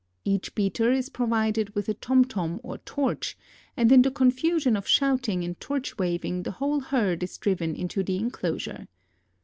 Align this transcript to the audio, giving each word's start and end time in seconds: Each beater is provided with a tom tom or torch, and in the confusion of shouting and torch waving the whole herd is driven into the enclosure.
Each 0.25 0.55
beater 0.55 0.91
is 0.91 1.09
provided 1.09 1.75
with 1.75 1.87
a 1.87 1.93
tom 1.93 2.25
tom 2.25 2.59
or 2.63 2.79
torch, 2.79 3.37
and 3.77 3.91
in 3.91 4.01
the 4.01 4.09
confusion 4.09 4.75
of 4.75 4.87
shouting 4.87 5.43
and 5.43 5.59
torch 5.59 5.95
waving 5.99 6.41
the 6.41 6.53
whole 6.53 6.79
herd 6.79 7.21
is 7.21 7.37
driven 7.37 7.75
into 7.75 8.01
the 8.01 8.17
enclosure. 8.17 8.87